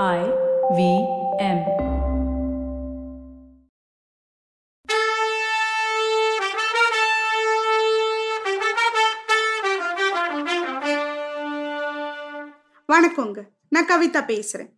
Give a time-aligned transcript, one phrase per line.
[0.00, 0.20] I
[0.76, 0.82] V
[1.38, 1.58] M.
[12.88, 13.42] வணக்கங்க.
[13.68, 14.68] நான் கவிதா பேசுறேன்.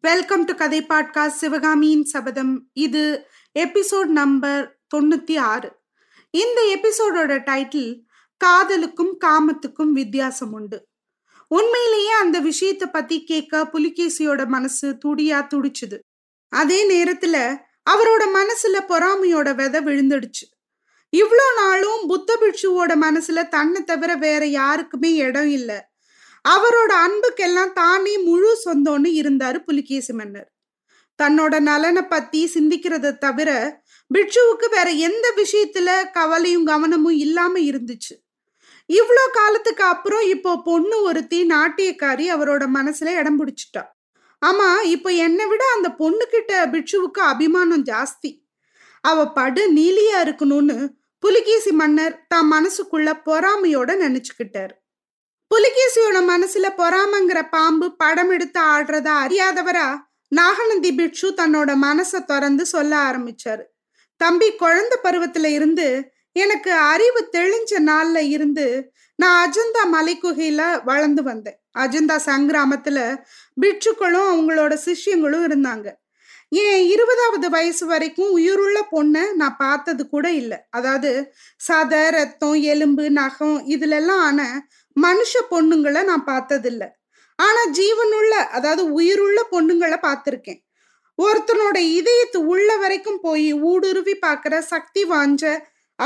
[0.00, 3.26] வெல்கம் டு கதை பாட்காஸ்ட் சிவகாமியின் சபதம் இது
[3.58, 5.80] எபிசோட் நம்பர் தொண்ணூத்தி ஆறு.
[6.30, 8.02] இந்த எபிசோடோட டைட்டில்
[8.36, 10.88] காதலுக்கும் காமத்துக்கும் வித்தியாசம் உண்டு.
[11.54, 15.98] உண்மையிலேயே அந்த விஷயத்தை பத்தி கேட்க புலிகேசியோட மனசு துடியா துடிச்சுது.
[16.52, 17.36] அதே நேரத்துல
[17.90, 20.46] அவரோட மனசுல பொறாமையோட விதை விழுந்துடுச்சு.
[21.16, 25.78] இவ்வளோ நாளும் புத்த பிட்சுவோட மனசுல தன்னை தவிர வேற யாருக்குமே இடம் இல்லை.
[26.48, 30.50] அவரோட அன்புக்கெல்லாம் தானே முழு சொந்தம்னு இருந்தாரு புலிகேசி மன்னர்.
[31.22, 33.50] தன்னோட நலனை பத்தி சிந்திக்கிறத தவிர
[34.14, 38.14] பிட்சுவுக்கு வேற எந்த விஷயத்துல கவலையும் கவனமும் இல்லாம இருந்துச்சு.
[38.98, 43.82] இவ்வளோ காலத்துக்கு அப்புறம் இப்போ பொண்ணு ஒருத்தி நாட்டியக்காரி அவரோட மனசுல இடம் பிடிச்சிட்டா.
[44.42, 48.30] ஆமா இப்போ என்னை விட அந்த பொண்ணு கிட்ட பிட்சுவுக்கு அபிமானம் ஜாஸ்தி.
[49.04, 50.76] அவ படு நீலியா இருக்கணும்னு
[51.22, 54.74] புலிகேசி மன்னர் தான் மனசுக்குள்ள பொறாமையோட நினைச்சுக்கிட்டாரு.
[55.50, 59.88] புலிகேசியோட மனசுல பொறாமங்கிற பாம்பு படம் எடுத்து ஆடுறதா அறியாதவரா
[60.32, 63.64] நாகநந்தி பிட்சு தன்னோட மனசை திறந்து சொல்ல ஆரம்பிச்சாரு.
[64.20, 65.86] தம்பி குழந்தை பருவத்துல இருந்து
[66.32, 68.66] எனக்கு அறிவு தெளிஞ்ச நாள்ல இருந்து
[69.16, 71.58] நான் அஜந்தா மலைக்குகையில வளர்ந்து வந்தேன்.
[71.78, 72.98] அஜந்தா சங்கிராமத்துல
[73.60, 75.88] பிட்சுக்களும் அவங்களோட சிஷ்யங்களும் இருந்தாங்க.
[76.48, 80.58] ஏன் இருபதாவது வயசு வரைக்கும் உயிருள்ள பொண்ணை நான் பார்த்தது கூட இல்லை.
[80.70, 81.32] அதாவது
[81.68, 86.86] சத ரத்தம் எலும்பு நகம் இதுலெல்லாம் ஆன மனுஷ பொண்ணுங்களை நான் பார்த்ததில்ல.
[87.38, 90.60] ஆனா ஜீவனுள்ள அதாவது உயிருள்ள பொண்ணுங்களை பார்த்துருக்கேன்.
[91.18, 95.42] ஒருத்தனோட இதயத்து உள்ள வரைக்கும் போய் ஊடுருவி பார்க்குற சக்தி வாஞ்ச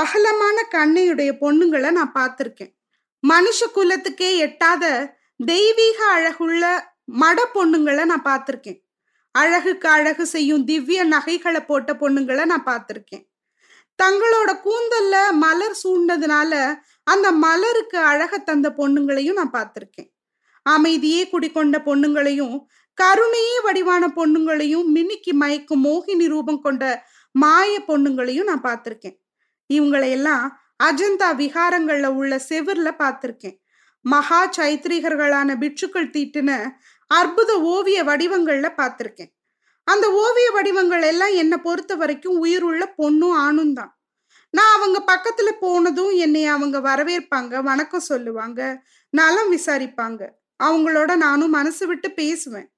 [0.01, 2.73] அகலமான கண்ணையுடைய பொண்ணுங்களை நான் பார்த்துருக்கேன்.
[3.23, 4.85] மனுஷ குலத்துக்கே எட்டாத
[5.37, 6.65] தெய்வீக அழகுள்ள
[7.21, 8.81] மட பொண்ணுங்களை நான் பார்த்துருக்கேன்.
[9.31, 13.25] அழகுக்கு அழகு செய்யும் திவ்ய நகைகளை போட்ட பொண்ணுங்களை நான் பார்த்துருக்கேன்.
[14.03, 16.53] தங்களோட கூந்தல்ல மலர் சூழ்ந்ததுனால
[17.05, 20.11] அந்த மலருக்கு அழக தந்த பொண்ணுங்களையும் நான் பார்த்துருக்கேன்.
[20.63, 22.57] அமைதியே குடிக்கொண்ட பொண்ணுங்களையும்
[22.99, 26.85] கருணையே வடிவான பொண்ணுங்களையும் மினுக்கி மயக்கும் மோகினி ரூபம் கொண்ட
[27.31, 29.17] மாய பொண்ணுங்களையும் நான் பார்த்துருக்கேன்.
[29.81, 30.49] இவங்களையெல்லாம்
[30.85, 33.57] அஜந்தா விகாரங்கள்ல உள்ள செவிர்ல பார்த்துருக்கேன்.
[34.01, 36.71] மகா சைத்ரிகர்களான பிட்சுக்கள் தீட்டுன
[37.07, 39.33] அற்புத ஓவிய வடிவங்கள்ல பார்த்துருக்கேன்.
[39.85, 43.99] அந்த ஓவிய வடிவங்கள் எல்லாம் என்னை பொறுத்த வரைக்கும் உயிருள்ள பொண்ணும் ஆணும் தான்.
[44.51, 50.29] நான் அவங்க பக்கத்துல போனதும் என்னை அவங்க வரவேற்பாங்க வணக்கம் சொல்லுவாங்க நலம் விசாரிப்பாங்க.
[50.65, 52.69] அவங்களோட நானும் மனசு விட்டு பேசுவேன்.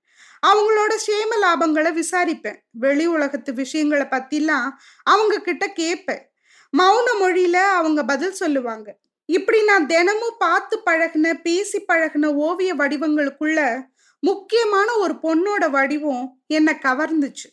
[0.46, 2.56] அவங்களோட சேம லாபங்களை விசாரிப்பேன்.
[2.70, 4.70] வெளி உலகத்து விஷயங்களை பத்திலாம்
[5.02, 6.30] அவங்க கிட்ட கேட்பேன்.
[6.72, 8.98] மௌன மொழியில அவங்க பதில் சொல்லுவாங்க.
[9.28, 13.82] இப்படி நான் தினமும் பார்த்து பழகின பேசி பழகின ஓவிய வடிவங்களுக்குள்ள
[14.22, 17.48] முக்கியமான ஒரு பொண்ணோட வடிவம் என்னை கவர்ந்துச்சு.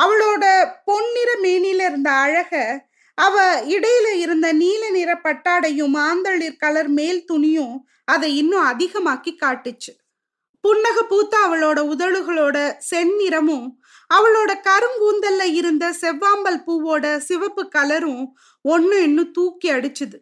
[0.00, 0.44] அவளோட
[0.84, 2.52] பொன்னிற மேனில இருந்த அழக
[3.14, 9.92] அவ இடையில இருந்த நீல நிற பட்டாடையும் மாந்தளிர் கலர் மேல் துணியும் அதை இன்னும் அதிகமாக்கி காட்டுச்சு.
[10.64, 12.56] புன்னக பூத்த அவளோட உதடுகளோட
[12.90, 13.66] செந்நிறமும்
[14.14, 18.24] அவளோட கருங்கூந்தல்ல இருந்த செவ்வாம்பல் பூவோட சிவப்பு கலரும்
[18.64, 20.18] ஒன்னு இன்னும் தூக்கி அடிச்சுது.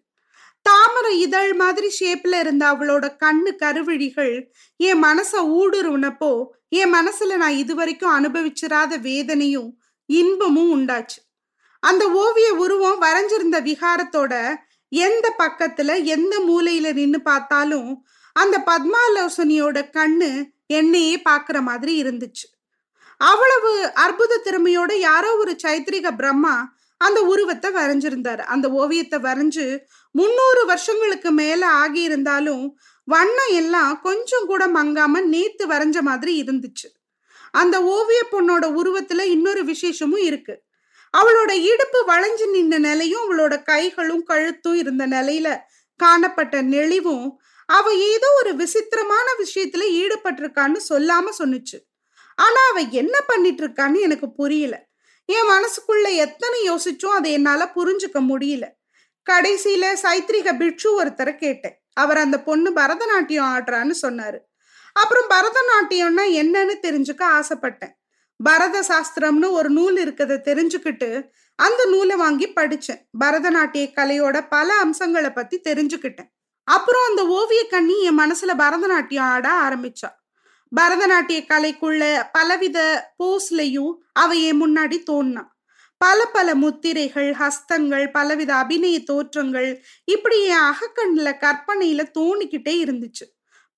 [0.63, 4.35] தாமரை இதழ் மாதிரி ஷேப்ல இருந்த அவளோட கண்ணு கருவிழிகள்
[4.77, 9.71] என் மனச ஊடுருவினப்போ என் மனசுல நான் இதுவரைக்கும் அனுபவிச்சிராத வேதனையும்
[10.09, 11.19] இன்பமும் உண்டாச்சு.
[11.83, 14.35] அந்த ஓவிய உருவம் வரைஞ்சிருந்த விகாரத்தோட
[14.89, 17.91] எந்த பக்கத்துல எந்த மூலையில நின்னு பார்த்தாலும்
[18.37, 20.31] அந்த பத்மாலோசனியோட கண்ணு
[20.67, 22.47] என்னையே பாக்குற மாதிரி இருந்துச்சு.
[23.21, 26.55] அவ்வளவு அற்புத திறமையோட யாரோ ஒரு சைத்ரிக பிரம்மா
[27.01, 28.43] அந்த உருவத்தை வரைஞ்சிருந்தாரு.
[28.55, 29.65] அந்த ஓவியத்தை வரைஞ்சு
[30.15, 32.65] முன்னூறு வருஷங்களுக்கு மேல ஆகி இருந்தாலும்
[33.09, 36.89] வண்ணம் எல்லாம் கொஞ்சம் கூட மங்காம நேத்து வரைஞ்ச மாதிரி இருந்துச்சு.
[37.55, 40.55] அந்த ஓவிய பொண்ணோட உருவத்துல இன்னொரு விசேஷமும் இருக்கு.
[41.15, 45.49] அவளோட இடுப்பு வளைஞ்சு நின்ற நிலையும் அவளோட கைகளும் கழுத்தும் இருந்த நிலையில
[46.01, 47.27] காணப்பட்ட நெளிவும்
[47.67, 51.79] அவ ஏதோ ஒரு விசித்திரமான விஷயத்துல ஈடுபட்டிருக்கான்னு சொல்லாம சொன்னுச்சு.
[52.35, 54.87] ஆனா அவ என்ன பண்ணிட்டு இருக்கான்னு எனக்கு புரியல.
[55.25, 58.65] என் மனசுக்குள்ள எத்தனை யோசிச்சும் அதை என்னால புரிஞ்சுக்க முடியல.
[59.31, 61.83] கடைசியில சைத்ரிக பிட்சு ஒருத்தரை கேட்டேன்.
[61.93, 64.39] அவர் அந்த பொண்ணு பரதநாட்டியம் ஆடுறான்னு சொன்னாரு.
[64.93, 67.95] அப்புறம் பரதநாட்டியம்னா என்னன்னு தெரிஞ்சுக்க ஆசைப்பட்டேன்.
[68.45, 73.01] பரத சாஸ்திரம்னு ஒரு நூல் இருக்கிறத தெரிஞ்சுக்கிட்டு அந்த நூலை வாங்கி படிச்சேன்.
[73.25, 76.31] பரதநாட்டிய கலையோட பல அம்சங்களை பத்தி தெரிஞ்சுக்கிட்டேன்.
[76.69, 80.11] அப்புறம் அந்த ஓவிய கண்ணி என் மனசுல பரதநாட்டியம் ஆட ஆரம்பிச்சா.
[80.73, 82.03] பரதநாட்டிய கலைக்குள்ள
[82.33, 82.79] பலவித
[83.19, 85.45] போஸ்லையும் அவ என் முன்னாடி தோன்னா
[86.01, 89.69] பல பல முத்திரைகள் ஹஸ்தங்கள் பலவித அபிநய தோற்றங்கள்
[90.05, 93.25] இப்படி என் அகக்கண்ணில் கற்பனையில தோணிக்கிட்டே இருந்துச்சு.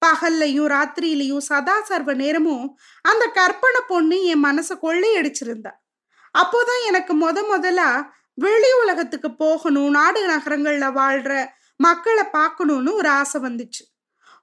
[0.02, 2.66] பகல்லையும் ராத்திரியிலையும் சதா சர்வ நேரமும்
[3.04, 5.72] அந்த கற்பனை பொண்ணு என் மனசை கொள்ளையடிச்சிருந்தா.
[6.34, 7.90] அப்போதான் எனக்கு முத முதலா
[8.34, 11.30] வெளி உலகத்துக்கு போகணும் நாடு நகரங்கள்ல வாழ்ற
[11.78, 13.84] மக்களை பார்க்கணும்னு ஒரு ஆசை வந்துச்சு.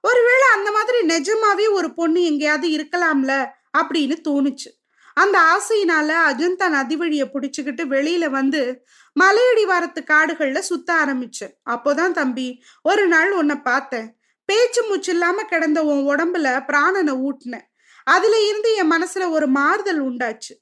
[0.02, 3.46] ஒருவேளை அந்த மாதிரி நிஜமாவே ஒரு பொண்ணு எங்கேயாவது இருக்கலாம்ல
[3.78, 4.70] அப்படின்னு தோணுச்சு.
[5.14, 8.86] அந்த ஆசையினால அஜந்தா நதி வழியை பிடிச்சுக்கிட்டு வெளியில வந்து
[9.20, 14.16] மலையடிவாரத்து காடுகள்ல சுத்த ஆரம்பிச்சேன் அப்போதான் தம்பி ஒரு நாள் உன்னை பார்த்தேன்.
[14.44, 17.66] பேச்சு மூச்சு இல்லாம கிடந்த உன் உடம்புல பிராணனை ஊட்டினேன்.
[18.04, 20.54] அதுல இருந்து என் மனசுல ஒரு மாறுதல் உண்டாச்சு.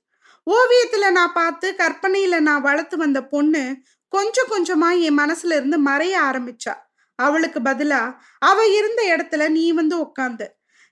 [0.51, 3.77] ஓவியத்துல நான் பார்த்து கற்பனையில நான் வளர்த்து வந்த பொண்ணு
[4.15, 6.75] கொஞ்சம் கொஞ்சமா என் மனசுல இருந்து மறைய ஆரம்பிச்சா.
[7.19, 8.03] அவளுக்கு பதிலா
[8.39, 10.47] அவ இருந்த இடத்துல நீ வந்து உட்காந்து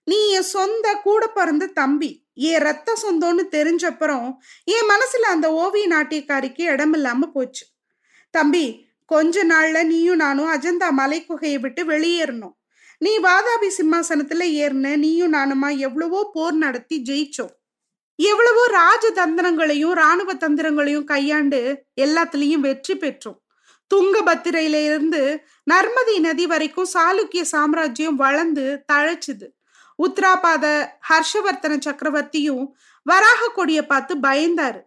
[0.07, 4.27] நீ என் சொந்த கூட பிறந்த தம்பி என் ரத்த சொந்தம்னு தெரிஞ்சப்புறம்
[4.65, 7.65] என் மனசுல அந்த ஓவிய நாட்டியக்காரிக்கு இடம் இல்லாம போச்சு.
[8.35, 8.67] தம்பி
[9.07, 12.55] கொஞ்ச நாள்ல நீயும் நானும் அஜந்தா மலை குகையை விட்டு வெளியேறணும்.
[12.99, 17.55] நீ வாதாபி சிம்மாசனத்துல ஏறின நீயும் நானுமா எவ்வளவோ போர் நடத்தி ஜெயிச்சோம்.
[18.31, 21.61] எவ்வளவோ ராஜ தந்திரங்களையும் ராணுவ தந்திரங்களையும் கையாண்டு
[22.05, 23.39] எல்லாத்துலேயும் வெற்றி பெற்றோம்.
[23.91, 25.23] துங்கபத்திரையில இருந்து
[25.71, 29.47] நர்மதி நதி வரைக்கும் சாளுக்கிய சாம்ராஜ்யம் வளர்ந்து தழைச்சுது.
[29.99, 30.65] உத்ராபாத
[31.09, 32.65] ஹர்ஷவர்த்தன சக்கரவர்த்தியும்
[33.07, 34.81] வராக கொடிய பார்த்து பயந்தாரு.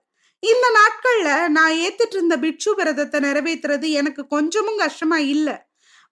[0.44, 5.50] இந்த நாட்கள்ல நான் ஏத்துட்டு இருந்த பிட்சு விரதத்தை நிறைவேற்றுறது எனக்கு கொஞ்சமும் கஷ்டமா இல்ல.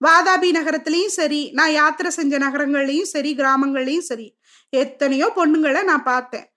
[0.01, 4.27] வாதாபி நகரத்திலயும் சரி நான் யாத்திரை செஞ்ச நகரங்கள்லயும் சரி கிராமங்கள்லயும் சரி
[4.73, 6.47] எத்தனையோ பொண்ணுங்களை நான் பார்த்தேன்.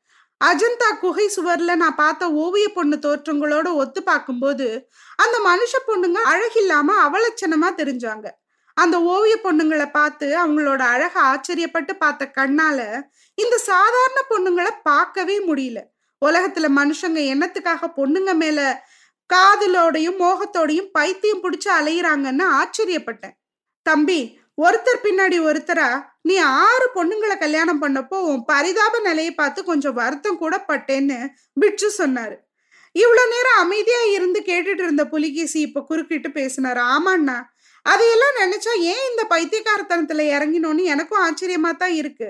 [0.44, 4.66] அஜந்தா குகை சுவர்ல நான் பார்த்த ஓவிய பொண்ணு தோற்றங்களோட ஒத்து பார்க்கும்போது
[5.16, 8.26] அந்த மனுஷ பொண்ணுங்க அழகில்லாம அவலட்சணமா தெரிஞ்சாங்க.
[8.76, 12.80] அந்த ஓவிய பொண்ணுங்களை பார்த்து அவங்களோட அழக ஆச்சரியப்பட்டு பார்த்த கண்ணால
[13.34, 15.78] இந்த சாதாரண பொண்ணுங்களை பார்க்கவே முடியல.
[16.26, 18.60] உலகத்துல மனுஷங்க என்னத்துக்காக பொண்ணுங்க மேல
[19.30, 23.36] காதலோடையும் மோகத்தோடையும் பைத்தியம் பிடிச்சு அலையிறாங்கன்னு ஆச்சரியப்பட்டேன்.
[23.86, 24.20] தம்பி
[24.62, 25.88] ஒருத்தர் பின்னாடி ஒருத்தரா
[26.28, 31.18] நீ ஆறு பொண்ணுங்களை கல்யாணம் பண்ணப்போ உன் பரிதாப நிலையை பார்த்து கொஞ்சம் வருத்தம் கூட பட்டேன்னு
[31.60, 32.36] பிட்சு சொன்னாரு.
[32.92, 36.80] இவ்வளவு நேரம் அமைதியா இருந்து கேட்டுட்டு இருந்த புலிகேசி இப்ப குறுக்கிட்டு பேசினாரு.
[36.94, 37.38] ஆமாண்ணா
[37.86, 42.28] அதையெல்லாம் நினைச்சா ஏன் இந்த பைத்தியக்காரத்தனத்துல இறங்கினோன்னு எனக்கும் ஆச்சரியமா தான் இருக்கு.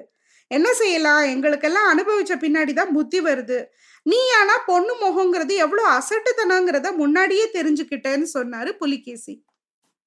[0.51, 1.23] என்ன செய்யலாம்?
[1.35, 3.59] எங்களுக்கெல்லாம் அனுபவிச்ச பின்னாடிதான் புத்தி வருது.
[4.03, 9.35] நீ ஆனா பொண்ணு முகங்கிறது எவ்வளவு அசட்டுத்தனங்கிறத முன்னாடியே தெரிஞ்சுக்கிட்டேன்னு சொன்னாரு புலிகேசி.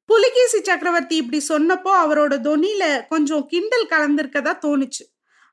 [0.09, 5.03] புலிகேசி சக்கரவர்த்தி இப்படி சொன்னப்போ அவரோட தொனில கொஞ்சம் கிண்டல் கலந்திருக்கதா தோணுச்சு.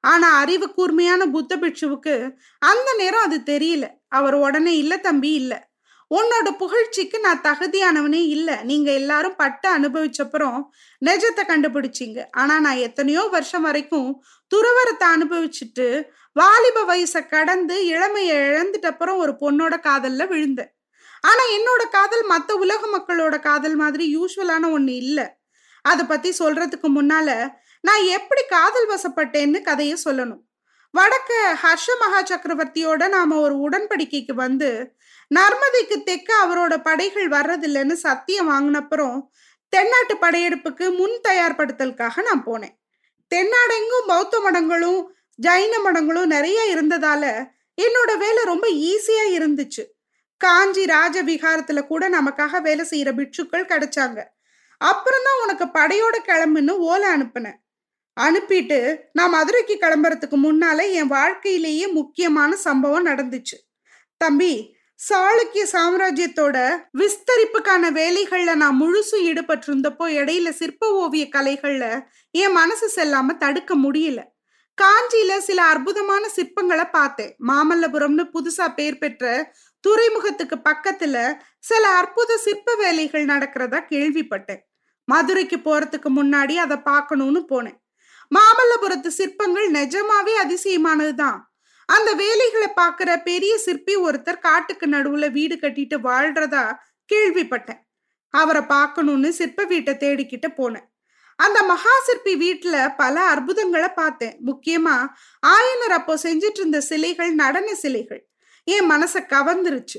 [0.00, 2.14] ஆனா அறிவு கூர்மையான புத்த பிட்சுவுக்கு
[2.58, 3.87] அந்த நேரம் அது தெரியல.
[4.08, 5.69] அவர் உடனே இல்ல தம்பி இல்ல.
[6.14, 8.62] உன்னோட புகழ்ச்சிக்கு நான் தகுதியானவனே இல்ல.
[8.62, 10.59] நீங்க எல்லாரும் பட்டு அனுபவிச்சப்புறம்
[11.05, 12.25] நெஜத்தை கண்டுபிடிச்சிங்க.
[12.32, 15.88] ஆனா நான் எத்தனையோ வருஷம் வரைக்கும் துறவரத்தை அனுபவிச்சுட்டு
[16.32, 20.73] வாலிப வயசை கடந்து இளமையை இழந்துட்டப்புறம் ஒரு பொண்ணோட காதல்ல விழுந்தேன்.
[21.28, 25.20] ஆனா என்னோட காதல் மத்த உலக மக்களோட காதல் மாதிரி யூஸ்வலான ஒண்ணு இல்ல.
[25.82, 27.31] அதை பத்தி சொல்றதுக்கு முன்னால
[27.81, 30.43] நான் எப்படி காதல் வசப்பட்டேன்னு கதைய சொல்லணும்.
[30.94, 31.32] வடக்க
[31.62, 34.70] ஹர்ஷ மகா சக்கரவர்த்தியோட நாம ஒரு உடன்படிக்கைக்கு வந்து
[35.31, 39.19] நர்மதைக்கு தெக்க அவரோட படைகள் வர்றதில்லைன்னு சத்தியம் வாங்கினப்புறம்
[39.73, 42.75] தென்னாட்டு படையெடுப்புக்கு முன் தயார்படுத்தலுக்காக நான் போனேன்.
[43.34, 45.00] தென்னாடெங்கும் பௌத்த மடங்களும்
[45.46, 47.25] ஜைன மடங்களும் நிறைய இருந்ததால
[47.82, 49.84] என்னோட வேலை ரொம்ப ஈஸியா இருந்துச்சு.
[50.41, 54.19] காஞ்சி ராஜ விகாரத்துல கூட நமக்காக வேலை செய்யற பிட்சுக்கள் கிடைச்சாங்க.
[54.81, 57.59] அப்புறம் தான் உனக்கு படையோட கிளம்புன்னு ஓலை அனுப்புனேன்.
[58.21, 58.79] அனுப்பிட்டு
[59.12, 63.56] நான் மதுரைக்கு கிளம்புறதுக்கு முன்னால என் வாழ்க்கையிலேயே முக்கியமான சம்பவம் நடந்துச்சு.
[64.17, 66.59] தம்பி சாளுக்கிய சாம்ராஜ்யத்தோட
[66.99, 71.85] விஸ்தரிப்புக்கான வேலைகள்ல நான் முழுசும் ஈடுபட்டிருந்தப்போ இடையில சிற்ப ஓவிய கலைகள்ல
[72.31, 74.21] என் மனசு செல்லாம தடுக்க முடியல.
[74.78, 77.37] காஞ்சியில சில அற்புதமான சிற்பங்களை பார்த்தேன்.
[77.47, 79.52] மாமல்லபுரம்னு புதுசா பேர் பெற்ற
[79.87, 81.16] துறைமுகத்துக்கு பக்கத்துல
[81.59, 84.62] சில அற்புத சிற்ப வேலைகள் நடக்கிறதா கேள்விப்பட்டேன்.
[85.09, 87.76] மதுரைக்கு போறதுக்கு முன்னாடி அதை பார்க்கணும்னு போனேன்.
[88.31, 91.38] மாமல்லபுரத்து சிற்பங்கள் நிஜமாவே அதிசயமானதுதான்.
[91.88, 96.64] அந்த வேலைகளை பார்க்கிற பெரிய சிற்பி ஒருத்தர் காட்டுக்கு நடுவுல வீடு கட்டிட்டு வாழ்றதா
[97.12, 97.81] கேள்விப்பட்டேன்.
[98.35, 100.87] அவரை பார்க்கணும்னு சிற்ப வீட்டை தேடிக்கிட்டு போனேன்.
[101.38, 104.37] அந்த மகா சிற்பி வீட்டுல பல அற்புதங்களை பார்த்தேன்.
[104.47, 104.97] முக்கியமா
[105.47, 108.23] ஆயனர் அப்போ செஞ்சிட்டு இருந்த சிலைகள் நடன சிலைகள்.
[108.66, 109.99] என் மனசை கவர்ந்துருச்சு.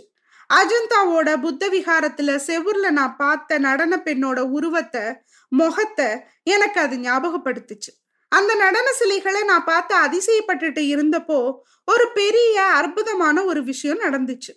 [0.54, 5.02] அஜந்தாவோட புத்த விகாரத்துல செவுர்ல நான் பார்த்த நடன பெண்ணோட உருவத்தை
[5.48, 7.92] முகத்தை எனக்கு அது ஞாபகப்படுத்துச்சு.
[8.30, 11.54] அந்த நடன சிலைகளை நான் பார்த்து அதிசயப்பட்டுட்டு இருந்தப்போ
[11.86, 14.54] ஒரு பெரிய அற்புதமான ஒரு விஷயம் நடந்துச்சு.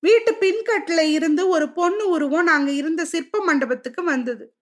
[0.00, 4.54] வீட்டு பின்கட்டுல இருந்து ஒரு பொண்ணு உருவம் நாங்க இருந்த சிற்ப மண்டபத்துக்கு வந்தது.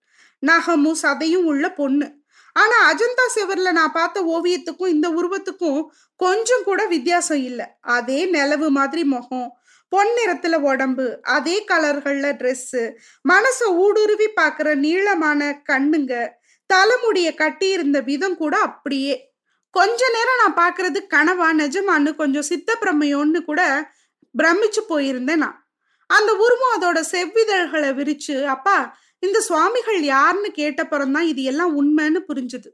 [0.46, 2.17] நகமும் சதையும் உள்ள பொண்ணு.
[2.52, 5.86] ஆனா அஜந்தா செவர்ல நான் பார்த்த ஓவியத்துக்கும் இந்த உருவத்துக்கும்
[6.16, 7.66] கொஞ்சம் கூட வித்தியாசம் இல்லை.
[7.80, 9.52] அதே நிலவு மாதிரி முகம்
[9.96, 12.92] பொன்னிறத்துல உடம்பு அதே கலர்கள்ல ட்ரெஸ்ஸு
[13.28, 16.30] மனசை ஊடுருவி பார்க்குற நீளமான கண்ணுங்க
[16.66, 19.32] தலைமுடிய கட்டியிருந்த விதம் கூட அப்படியே.
[19.70, 23.90] கொஞ்ச நேரம் நான் பாக்குறது கனவா நிஜமான்னு கொஞ்சம் சித்த பிரமையோன்னு கூட
[24.38, 25.68] பிரமிச்சு போயிருந்தேன் நான்.
[26.06, 32.70] அந்த உருவம் அதோட செவ்விதழ்களை விரிச்சு அப்பா இந்த சுவாமிகள் யாருன்னு கேட்டப்புறம்தான் இது எல்லாம் உண்மைன்னு புரிஞ்சுது.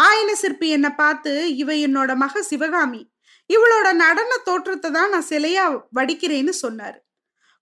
[0.00, 3.02] ஆயன சிற்பி என்னை பார்த்து இவ என்னோட மக சிவகாமி.
[3.50, 5.64] இவளோட நடன தோற்றத்தை தான் நான் சிலையா
[5.94, 6.98] வடிக்கிறேன்னு சொன்னாரு.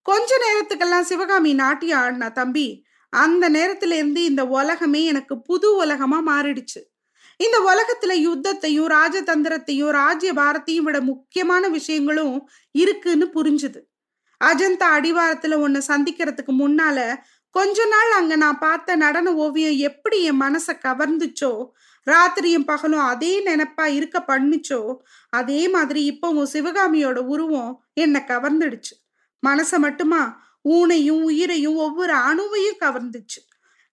[0.03, 6.81] கொஞ்ச நேரத்துக்கெல்லாம் சிவகாமி நாட்டியம் ஆடினா தம்பி அந்த நேரத்துல இருந்து இந்த உலகமே எனக்கு புது உலகமா மாறிடுச்சு.
[7.37, 13.81] இந்த உலகத்துல யுத்தத்தையும் ராஜதந்திரத்தையும் ராஜ்ய பாரத்தையும் விட முக்கியமான விஷயங்களும் இருக்குன்னு புரிஞ்சுது.
[14.41, 16.99] அஜந்தா அடிவாரத்துல உன்னை சந்திக்கிறதுக்கு முன்னால
[17.55, 21.71] கொஞ்ச நாள் அங்க நான் பார்த்த நடன ஓவியம் எப்படி என் மனசை கவர்ந்துச்சோ
[22.07, 24.97] ராத்திரியும் பகலும் அதே நினைப்பா இருக்க பண்ணுச்சோ
[25.31, 28.95] அதே மாதிரி இப்பவும் சிவகாமியோட உருவம் என்னை கவர்ந்துடுச்சு.
[29.47, 30.23] மனசை மட்டுமா
[30.69, 33.41] ஊனையும் உயிரையும் ஒவ்வொரு அணுவையும் கவர்ந்துச்சு.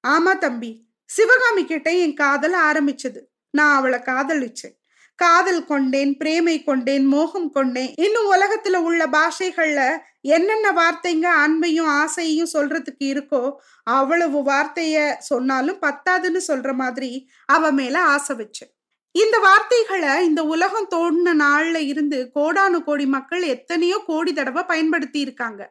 [0.07, 0.71] ஆமா தம்பி
[1.05, 3.21] சிவகாமி கிட்ட என் காதல் ஆரம்பிச்சது.
[3.51, 4.78] நான் அவளை காதலிச்சேன்.
[5.19, 7.91] காதல் கொண்டேன் பிரேமை கொண்டேன் மோகம் கொண்டேன்.
[7.97, 9.81] இன்னும் உலகத்துல உள்ள பாஷைகள்ல
[10.21, 13.43] என்னென்ன வார்த்தைங்க அன்பையும் ஆசையும் சொல்றதுக்கு இருக்கோ
[13.83, 17.11] அவ்வளவு வார்த்தைய சொன்னாலும் பத்தாதுன்னு சொல்ற மாதிரி
[17.45, 18.71] அவ மேல ஆசை வச்சேன்
[19.15, 25.61] இந்த வார்த்தைகளை இந்த உலகம் தோண்டின நாள்ல இருந்து கோடானு கோடி மக்கள் எத்தனையோ கோடி தடவை பயன்படுத்தி இருக்காங்க.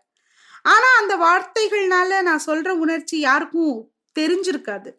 [0.64, 3.76] ஆனா அந்த வார்த்தைகள்னால நான் சொல்ற உணர்ச்சி யாருக்கும்
[4.17, 4.90] தெரிஞ்சிருக்காது.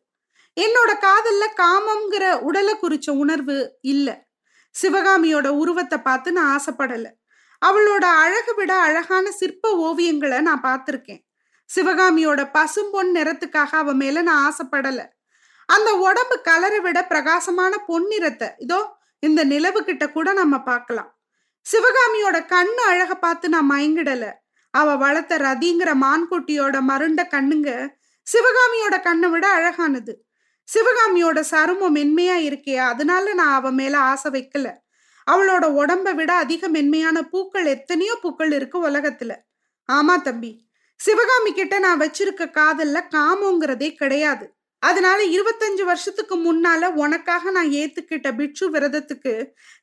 [0.58, 4.16] என்னோட காதல்ல காமம்ங்கிற உடலை குறிச்ச உணர்வு இல்லை.
[4.76, 7.12] சிவகாமியோட உருவத்தை பார்த்து நான் ஆசைப்படலை.
[7.62, 11.22] அவளோட அழகு விட அழகான சிற்ப ஓவியங்களை நான் பார்த்துருக்கேன்.
[11.70, 15.06] சிவகாமியோட பசும்பொன் நிறத்துக்காக அவ மேல நான் ஆசைப்படலை.
[15.66, 18.80] அந்த உடம்பு கலரை விட பிரகாசமான பொன்னிறத்தை இதோ
[19.20, 21.10] இந்த நிலவு கிட்ட கூட நம்ம பார்க்கலாம்.
[21.66, 24.26] சிவகாமியோட கண்ணு அழக பார்த்து நான் மயங்கிடல.
[24.74, 27.70] அவ வளர்த்த ரதிங்கிற மான்குட்டியோட மருண்ட கண்ணுங்க
[28.28, 30.14] சிவகாமியோட கண்ணை விட அழகானது.
[30.70, 34.68] சிவகாமியோட சருமம் மென்மையா இருக்கே அதனால நான் அவ மேல ஆசை வைக்கல.
[35.28, 39.32] அவளோட உடம்ப விட அதிக மென்மையான பூக்கள் எத்தனையோ பூக்கள் இருக்கு உலகத்துல.
[39.90, 40.52] ஆமா தம்பி
[41.00, 44.46] சிவகாமி கிட்ட நான் வச்சிருக்க காதல்ல காமோங்கிறதே கிடையாது.
[44.80, 49.34] அதனால இருபத்தஞ்சு வருஷத்துக்கு முன்னால உனக்காக நான் ஏத்துக்கிட்ட பிட்சு விரதத்துக்கு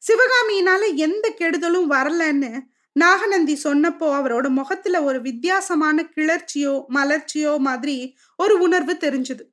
[0.02, 2.52] சிவகாமியினால எந்த கெடுதலும் வரலன்னு
[2.92, 7.96] நாகநந்தி சொன்னப்போ அவரோட முகத்துல ஒரு வித்தியாசமான கிளர்ச்சியோ மலர்ச்சியோ மாதிரி
[8.36, 9.44] ஒரு உணர்வு தெரிஞ்சுது.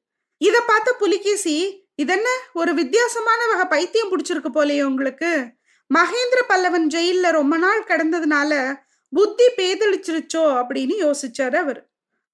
[0.43, 1.55] இத பார்த்த புலிகேசி
[1.95, 2.27] இதென்ன?
[2.53, 5.31] ஒரு வித்தியாசமான வகை பைத்தியம் பிடிச்சிருக்கு போலயே உங்களுக்கு.
[5.93, 8.75] மகேந்திர பல்லவன் ஜெயில ரொம்ப நாள் கடந்ததுனால
[9.09, 10.43] புத்தி பேதளிச்சிருச்சோ?
[10.43, 11.79] அப்படின்னு யோசிச்சாரு அவர்.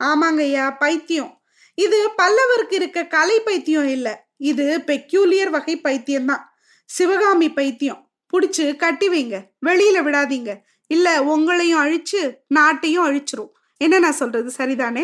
[0.03, 1.41] ஆமாங்க ஐயா பைத்தியம்.
[1.75, 4.27] இது பல்லவருக்கு இருக்க கலை பைத்தியம் இல்ல.
[4.37, 6.43] இது பெக்யூலியர் வகை பைத்தியம் தான்.
[6.85, 8.09] சிவகாமி பைத்தியம்.
[8.33, 9.37] புடிச்சு கட்டி வைங்க.
[9.65, 10.57] வெளியில விடாதீங்க.
[10.87, 12.21] இல்ல உங்களையும் அழிச்சு
[12.55, 13.51] நாட்டையும் அழிச்சிரும்.
[13.77, 14.51] என்ன நான் சொல்றது?
[14.57, 15.03] சரிதானே?